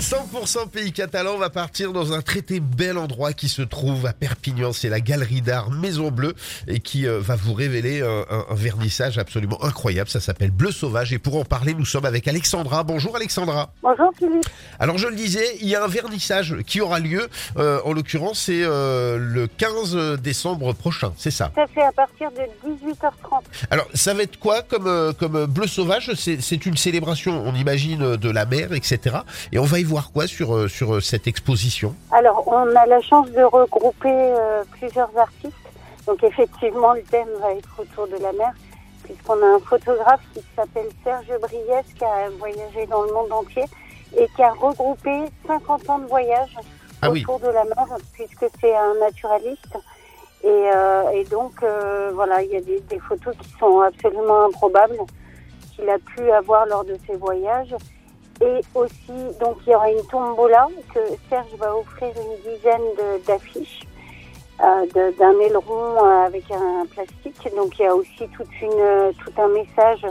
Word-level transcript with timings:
100% 0.00 0.68
pays 0.68 0.92
catalan, 0.92 1.32
on 1.34 1.38
va 1.38 1.48
partir 1.50 1.92
dans 1.92 2.12
un 2.12 2.20
traité 2.20 2.60
bel 2.60 2.98
endroit 2.98 3.32
qui 3.32 3.48
se 3.48 3.62
trouve 3.62 4.04
à 4.06 4.12
Perpignan. 4.12 4.72
C'est 4.72 4.90
la 4.90 5.00
galerie 5.00 5.40
d'art 5.40 5.70
Maison 5.70 6.10
Bleue 6.10 6.34
et 6.68 6.80
qui 6.80 7.06
euh, 7.06 7.20
va 7.20 7.36
vous 7.36 7.54
révéler 7.54 8.02
un, 8.02 8.24
un- 8.30 8.44
un 8.50 8.54
vernissage 8.54 9.16
absolument 9.16 9.62
incroyable. 9.64 10.10
Ça 10.10 10.20
s'appelle 10.20 10.50
Bleu 10.50 10.72
Sauvage 10.72 11.12
et 11.14 11.18
pour 11.18 11.36
en 11.36 11.44
parler, 11.44 11.72
nous 11.74 11.86
sommes 11.86 12.04
avec 12.04 12.28
Alexandra. 12.28 12.82
Bonjour 12.84 13.16
Alexandra. 13.16 13.72
Bonjour 13.82 14.10
Philippe. 14.18 14.44
Alors 14.78 14.98
je 14.98 15.06
le 15.08 15.16
disais, 15.16 15.56
il 15.62 15.68
y 15.68 15.74
a 15.74 15.82
un 15.82 15.88
vernissage 15.88 16.56
qui 16.66 16.80
aura 16.82 16.98
lieu. 17.00 17.28
euh, 17.56 17.80
en 17.84 17.92
l'occurrence, 17.94 18.40
c'est 18.40 18.62
euh, 18.62 19.16
le 19.18 19.46
15 19.46 20.18
décembre 20.20 20.74
prochain. 20.74 21.14
C'est 21.16 21.30
ça? 21.30 21.50
Ça 21.54 21.64
fait 21.72 21.82
à 21.82 21.92
partir 21.92 22.30
de 22.32 22.68
18h30. 22.68 23.42
Alors 23.70 23.88
ça 23.94 24.12
va 24.12 24.22
être 24.24 24.38
quoi 24.38 24.60
comme 24.62 24.86
euh, 24.86 25.12
comme 25.14 25.46
Bleu 25.46 25.66
Sauvage? 25.66 26.10
C'est 26.14 26.42
c'est 26.42 26.66
une 26.66 26.76
célébration, 26.76 27.42
on 27.46 27.54
imagine, 27.54 28.02
euh, 28.02 28.16
de 28.18 28.28
la 28.28 28.44
mer, 28.44 28.72
etc. 28.74 29.16
Et 29.52 29.58
on 29.58 29.64
va 29.64 29.78
y 29.78 29.83
voir 29.84 30.12
quoi 30.12 30.26
sur 30.26 30.54
euh, 30.54 30.68
sur 30.68 30.94
euh, 30.94 31.00
cette 31.00 31.26
exposition? 31.26 31.94
Alors, 32.12 32.46
on 32.46 32.74
a 32.74 32.86
la 32.86 33.00
chance 33.00 33.30
de 33.30 33.42
regrouper 33.42 34.10
euh, 34.12 34.62
plusieurs 34.78 35.10
artistes. 35.16 35.54
Donc, 36.06 36.22
effectivement, 36.22 36.92
le 36.92 37.02
thème 37.02 37.28
va 37.40 37.52
être 37.52 37.70
autour 37.78 38.06
de 38.08 38.16
la 38.22 38.32
mer, 38.32 38.52
puisqu'on 39.04 39.42
a 39.42 39.56
un 39.56 39.60
photographe 39.60 40.20
qui 40.34 40.42
s'appelle 40.54 40.88
Serge 41.02 41.32
Briès, 41.40 41.84
qui 41.96 42.04
a 42.04 42.28
voyagé 42.38 42.86
dans 42.86 43.02
le 43.02 43.12
monde 43.12 43.32
entier 43.32 43.64
et 44.18 44.28
qui 44.36 44.42
a 44.42 44.52
regroupé 44.52 45.24
50 45.46 45.90
ans 45.90 45.98
de 45.98 46.06
voyage 46.06 46.56
Ah 47.02 47.10
oui. 47.10 47.22
autour 47.22 47.40
de 47.40 47.48
la 47.52 47.64
mer, 47.64 47.86
puisque 48.12 48.46
c'est 48.60 48.76
un 48.76 48.94
naturaliste. 49.00 49.76
Et, 50.42 50.46
euh, 50.48 51.08
et 51.14 51.24
donc, 51.24 51.54
euh, 51.62 52.10
voilà, 52.14 52.42
il 52.42 52.50
y 52.50 52.56
a 52.56 52.60
des, 52.60 52.80
des 52.80 52.98
photos 52.98 53.34
qui 53.40 53.48
sont 53.58 53.80
absolument 53.80 54.44
improbables 54.44 54.98
qu'il 55.74 55.88
a 55.88 55.98
pu 55.98 56.30
avoir 56.30 56.66
lors 56.66 56.84
de 56.84 56.96
ses 57.06 57.16
voyages. 57.16 57.74
Et 58.44 58.60
aussi, 58.74 59.38
donc, 59.40 59.56
il 59.66 59.72
y 59.72 59.74
aura 59.74 59.90
une 59.90 60.06
tombola 60.06 60.68
que 60.92 61.00
Serge 61.30 61.54
va 61.58 61.74
offrir 61.74 62.12
une 62.14 62.52
dizaine 62.52 62.82
d'affiches 63.26 63.86
euh, 64.62 65.12
d'un 65.18 65.40
aileron 65.40 65.96
euh, 65.96 66.26
avec 66.26 66.50
un 66.50 66.84
plastique. 66.86 67.56
Donc, 67.56 67.78
il 67.78 67.82
y 67.82 67.86
a 67.86 67.94
aussi 67.94 68.28
toute 68.36 68.60
une, 68.60 68.70
euh, 68.78 69.12
tout 69.24 69.32
un 69.40 69.48
message 69.48 70.06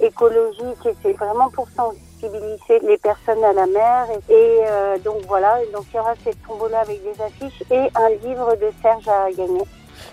écologique 0.00 0.84
et 0.84 0.94
c'est 1.00 1.12
vraiment 1.12 1.48
pour 1.50 1.68
sensibiliser 1.68 2.80
les 2.82 2.98
personnes 2.98 3.44
à 3.44 3.52
la 3.52 3.66
mer. 3.66 4.06
Et, 4.28 4.62
donc, 5.04 5.22
voilà, 5.28 5.60
donc 5.72 5.84
il 5.92 5.96
y 5.96 6.00
aura 6.00 6.14
cette 6.24 6.42
tombola 6.42 6.80
avec 6.80 7.00
des 7.04 7.22
affiches 7.22 7.62
et 7.70 7.88
un 7.94 8.08
livre 8.26 8.56
de 8.56 8.70
Serge 8.82 9.06
à 9.08 9.30
gagner. 9.30 9.62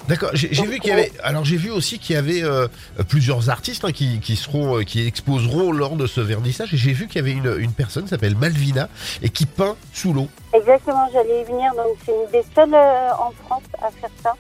D'accord. 0.08 0.32
J'ai 0.34 0.54
j'ai 0.54 0.66
vu 0.66 0.80
qu'il 0.80 0.90
y 0.90 0.94
avait. 0.94 1.12
Alors 1.24 1.46
j'ai 1.46 1.58
vu 1.58 1.72
aussi 1.72 2.00
qu'il 2.00 2.16
y 2.16 2.20
avait 2.20 2.44
euh, 2.44 2.68
plusieurs 3.08 3.50
artistes 3.50 3.86
hein, 3.86 3.92
qui, 3.92 4.20
qui 4.20 4.36
seront, 4.36 4.80
euh, 4.80 4.84
qui 4.84 5.06
exposeront 5.08 5.72
lors 5.72 5.96
de 5.96 6.08
ce 6.08 6.22
vernissage. 6.22 6.74
Et 6.74 6.78
j'ai 6.78 6.94
vu 6.94 7.08
qu'il 7.08 7.18
y 7.18 7.20
avait 7.20 7.32
une, 7.32 7.56
une 7.60 7.74
personne 7.74 8.04
qui 8.04 8.10
s'appelle 8.10 8.36
Malvina 8.36 8.90
et 9.22 9.30
qui 9.30 9.46
peint 9.46 9.76
sous 9.94 10.14
l'eau. 10.14 10.28
Exactement, 10.54 11.08
j'allais 11.14 11.42
y 11.42 11.44
venir. 11.46 11.72
Donc, 11.76 11.98
c'est 12.06 12.12
une 12.12 12.32
des 12.32 12.46
seules 12.54 12.74
euh, 12.74 13.12
en 13.14 13.32
France 13.46 13.64
à 13.82 13.90
faire 13.92 14.12
ça. 14.22 14.36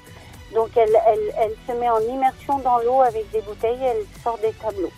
Donc, 0.54 0.70
elle, 0.76 0.96
elle, 1.08 1.34
elle 1.42 1.56
se 1.68 1.80
met 1.80 1.90
en 1.90 2.00
immersion 2.02 2.60
dans 2.60 2.78
l'eau 2.80 3.02
avec 3.02 3.30
des 3.32 3.42
bouteilles 3.42 3.82
et 3.82 3.86
elle 3.86 4.22
sort 4.24 4.38
des 4.42 4.52
tableaux. 4.62 4.92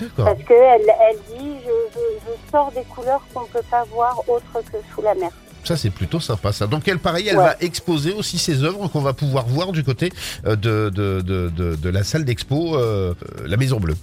D'accord. 0.00 0.24
Parce 0.24 0.42
qu'elle 0.44 0.92
elle 1.08 1.38
dit 1.38 1.56
je, 1.64 1.70
je, 1.94 2.00
je 2.26 2.50
sors 2.50 2.72
des 2.72 2.82
couleurs 2.84 3.22
qu'on 3.32 3.42
ne 3.42 3.46
peut 3.46 3.62
pas 3.70 3.84
voir 3.84 4.18
autre 4.28 4.62
que 4.72 4.78
sous 4.92 5.02
la 5.02 5.14
mer. 5.14 5.30
Ça 5.64 5.76
c'est 5.76 5.90
plutôt 5.90 6.20
sympa. 6.20 6.52
Ça. 6.52 6.66
Donc 6.66 6.86
elle, 6.88 6.98
pareil, 6.98 7.26
elle 7.28 7.36
Ouais. 7.38 7.44
va 7.44 7.56
exposer 7.60 8.12
aussi 8.12 8.38
ses 8.38 8.62
œuvres 8.62 8.88
qu'on 8.88 9.00
va 9.00 9.12
pouvoir 9.14 9.46
voir 9.46 9.72
du 9.72 9.82
côté 9.82 10.12
euh, 10.46 10.56
de, 10.56 10.90
de, 10.90 11.20
de, 11.22 11.50
de, 11.54 11.74
de 11.76 11.88
la 11.88 12.04
salle 12.04 12.24
d'expo, 12.24 12.76
euh, 12.76 13.14
euh, 13.38 13.46
la 13.46 13.56
Maison 13.56 13.80
Bleue. 13.80 13.96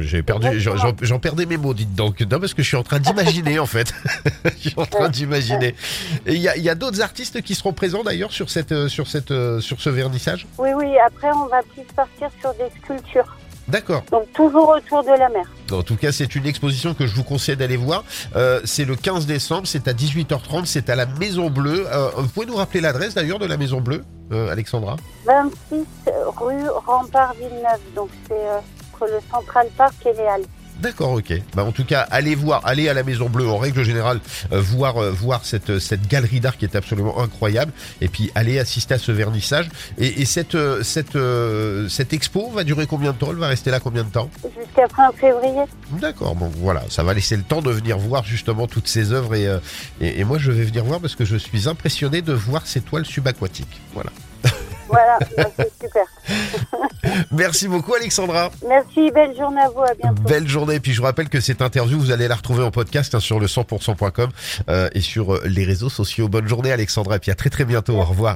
J'ai 0.00 0.22
perdu, 0.22 0.60
j'en- 0.60 1.18
perdais 1.18 1.46
mes 1.46 1.56
mots, 1.56 1.74
dites 1.74 1.94
donc. 1.94 2.20
Non, 2.20 2.38
parce 2.40 2.54
que 2.54 2.62
je 2.62 2.68
suis 2.68 2.76
en 2.76 2.82
train 2.82 2.98
d'imaginer 3.00 3.58
en 3.58 3.66
fait. 3.66 3.92
je 4.58 4.68
suis 4.68 4.74
en 4.76 4.84
train 4.86 5.08
d'imaginer. 5.08 5.74
Et 6.26 6.34
il 6.34 6.40
y 6.42 6.48
a, 6.48 6.56
y 6.56 6.68
a 6.68 6.74
d'autres 6.74 7.00
artistes 7.00 7.40
qui 7.42 7.54
seront 7.54 7.72
présents 7.72 8.02
d'ailleurs 8.04 8.32
sur 8.32 8.50
cette, 8.50 8.88
sur 8.88 9.06
cette, 9.06 9.32
sur 9.60 9.80
ce 9.80 9.90
vernissage? 9.90 10.46
Oui, 10.58 10.70
oui, 10.76 10.86
après, 11.06 11.28
on 11.32 11.46
va 11.46 11.62
plus 11.62 11.84
partir 11.94 12.28
sur 12.40 12.52
des 12.54 12.70
sculptures. 12.82 13.36
D'accord. 13.68 14.04
Donc, 14.12 14.32
toujours 14.32 14.68
autour 14.68 15.02
de 15.02 15.10
la 15.10 15.28
mer. 15.28 15.44
En 15.72 15.82
tout 15.82 15.96
cas, 15.96 16.12
c'est 16.12 16.36
une 16.36 16.46
exposition 16.46 16.94
que 16.94 17.06
je 17.06 17.14
vous 17.14 17.24
conseille 17.24 17.56
d'aller 17.56 17.76
voir. 17.76 18.04
Euh, 18.36 18.60
c'est 18.64 18.84
le 18.84 18.94
15 18.94 19.26
décembre, 19.26 19.66
c'est 19.66 19.88
à 19.88 19.92
18h30, 19.92 20.66
c'est 20.66 20.88
à 20.88 20.94
la 20.96 21.06
Maison 21.06 21.50
Bleue. 21.50 21.84
Euh, 21.92 22.10
vous 22.16 22.28
pouvez 22.28 22.46
nous 22.46 22.56
rappeler 22.56 22.80
l'adresse 22.80 23.14
d'ailleurs 23.14 23.38
de 23.38 23.46
la 23.46 23.56
Maison 23.56 23.80
Bleue, 23.80 24.04
euh, 24.32 24.50
Alexandra? 24.50 24.96
26 25.26 25.84
rue 26.36 26.68
Rempart 26.86 27.34
Villeneuve. 27.34 27.80
Donc, 27.94 28.10
c'est 28.28 28.34
euh, 28.34 28.58
entre 28.94 29.12
le 29.12 29.18
Central 29.30 29.68
Park 29.76 29.94
et 30.06 30.12
les 30.12 30.26
Halles. 30.26 30.44
D'accord, 30.80 31.12
ok. 31.12 31.32
Bah, 31.54 31.64
en 31.64 31.72
tout 31.72 31.84
cas, 31.84 32.06
allez 32.10 32.34
voir, 32.34 32.60
allez 32.64 32.88
à 32.88 32.94
la 32.94 33.02
Maison 33.02 33.28
Bleue 33.28 33.48
en 33.48 33.56
règle 33.58 33.82
générale, 33.82 34.20
euh, 34.52 34.60
voir 34.60 34.98
euh, 34.98 35.10
voir 35.10 35.44
cette 35.44 35.78
cette 35.78 36.06
galerie 36.06 36.40
d'art 36.40 36.56
qui 36.56 36.64
est 36.66 36.76
absolument 36.76 37.20
incroyable, 37.20 37.72
et 38.00 38.08
puis 38.08 38.30
allez 38.34 38.58
assister 38.58 38.94
à 38.94 38.98
ce 38.98 39.12
vernissage. 39.12 39.68
Et, 39.98 40.20
et 40.20 40.24
cette 40.24 40.54
euh, 40.54 40.82
cette 40.82 41.16
euh, 41.16 41.88
cette 41.88 42.12
expo 42.12 42.50
va 42.50 42.64
durer 42.64 42.86
combien 42.86 43.12
de 43.12 43.16
temps? 43.18 43.28
Elle 43.30 43.36
va 43.36 43.48
rester 43.48 43.70
là 43.70 43.80
combien 43.80 44.04
de 44.04 44.10
temps? 44.10 44.30
Jusqu'à 44.42 44.86
fin 44.88 45.10
février. 45.12 45.62
D'accord, 45.92 46.34
bon 46.34 46.50
voilà, 46.56 46.82
ça 46.90 47.02
va 47.02 47.14
laisser 47.14 47.36
le 47.36 47.42
temps 47.42 47.62
de 47.62 47.70
venir 47.70 47.98
voir 47.98 48.24
justement 48.24 48.66
toutes 48.66 48.88
ces 48.88 49.12
œuvres 49.12 49.34
et, 49.34 49.46
euh, 49.46 49.58
et, 50.00 50.20
et 50.20 50.24
moi 50.24 50.38
je 50.38 50.50
vais 50.52 50.64
venir 50.64 50.84
voir 50.84 51.00
parce 51.00 51.14
que 51.14 51.24
je 51.24 51.36
suis 51.36 51.68
impressionné 51.68 52.22
de 52.22 52.32
voir 52.32 52.66
ces 52.66 52.80
toiles 52.80 53.06
subaquatiques. 53.06 53.80
Voilà. 53.94 54.10
Voilà, 54.88 55.18
c'est 55.56 55.72
super. 55.80 56.04
Merci 57.30 57.68
beaucoup 57.68 57.94
Alexandra. 57.94 58.50
Merci, 58.66 59.10
belle 59.10 59.36
journée 59.36 59.60
à 59.60 59.68
vous, 59.68 59.82
à 59.82 59.94
bientôt. 59.94 60.22
Belle 60.22 60.48
journée. 60.48 60.76
Et 60.76 60.80
puis 60.80 60.92
je 60.92 60.98
vous 60.98 61.06
rappelle 61.06 61.28
que 61.28 61.40
cette 61.40 61.62
interview, 61.62 61.98
vous 61.98 62.10
allez 62.10 62.28
la 62.28 62.34
retrouver 62.34 62.62
en 62.62 62.70
podcast 62.70 63.14
hein, 63.14 63.20
sur 63.20 63.40
le 63.40 63.46
100%.com 63.46 64.30
euh, 64.68 64.88
et 64.92 65.00
sur 65.00 65.34
euh, 65.34 65.42
les 65.46 65.64
réseaux 65.64 65.88
sociaux. 65.88 66.28
Bonne 66.28 66.48
journée 66.48 66.72
Alexandra 66.72 67.16
et 67.16 67.18
puis 67.18 67.30
à 67.30 67.34
très 67.34 67.50
très 67.50 67.64
bientôt. 67.64 67.94
Au 67.94 68.04
revoir. 68.04 68.34